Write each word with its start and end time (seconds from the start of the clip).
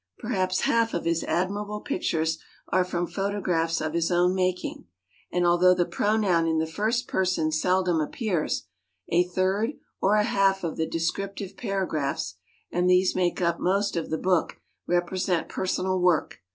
Perhaps 0.17 0.61
half 0.61 0.95
of 0.95 1.05
his 1.05 1.23
admirable 1.25 1.79
pictures 1.79 2.39
are 2.69 2.83
from 2.83 3.05
photographs 3.05 3.79
of 3.79 3.93
his 3.93 4.09
own 4.09 4.33
making, 4.33 4.85
and 5.31 5.45
although 5.45 5.75
the 5.75 5.85
pronoun 5.85 6.47
in 6.47 6.57
the 6.57 6.65
tirst 6.65 7.07
person 7.07 7.51
seldom 7.51 8.01
appears, 8.01 8.63
a 9.09 9.23
third 9.23 9.73
or 10.01 10.15
a 10.15 10.23
half 10.23 10.63
of 10.63 10.75
the 10.75 10.87
descriptive 10.87 11.55
paragraphs— 11.55 12.33
and 12.71 12.89
these 12.89 13.15
make 13.15 13.43
up 13.43 13.59
most 13.59 13.95
of 13.95 14.09
the 14.09 14.17
book— 14.17 14.59
represent 14.87 15.47
personal 15.47 15.99
work. 15.99 16.39